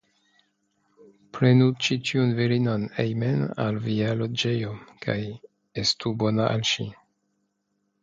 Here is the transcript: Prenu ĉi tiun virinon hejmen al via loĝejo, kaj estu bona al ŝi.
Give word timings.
Prenu 1.37 1.67
ĉi 1.87 1.97
tiun 2.11 2.33
virinon 2.41 2.87
hejmen 2.97 3.45
al 3.67 3.79
via 3.85 4.17
loĝejo, 4.25 4.75
kaj 5.07 5.19
estu 5.87 6.19
bona 6.25 6.53
al 6.59 6.69
ŝi. 6.75 6.93